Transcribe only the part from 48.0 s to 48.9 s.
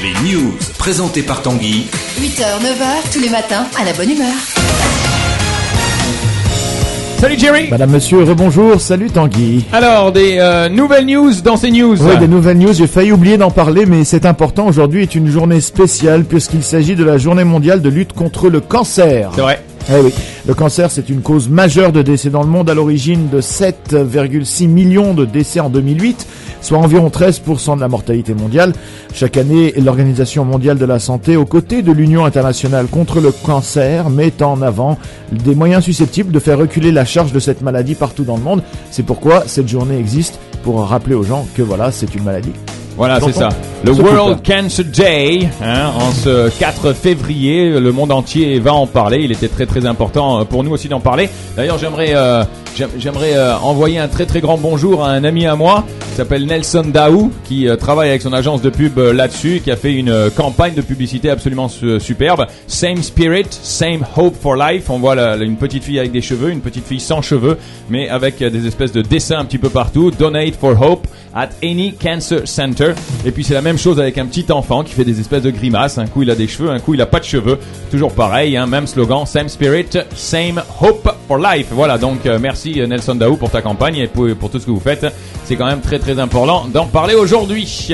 entier va en